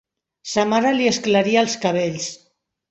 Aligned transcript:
Sa 0.53 0.63
mare 0.71 0.95
li 0.95 1.11
esclaria 1.11 1.63
els 1.67 1.79
cabells. 1.87 2.29